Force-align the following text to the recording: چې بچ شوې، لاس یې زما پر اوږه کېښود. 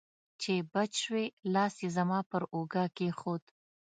چې 0.41 0.53
بچ 0.73 0.91
شوې، 1.03 1.25
لاس 1.53 1.73
یې 1.83 1.89
زما 1.97 2.19
پر 2.29 2.43
اوږه 2.55 2.83
کېښود. 2.95 3.43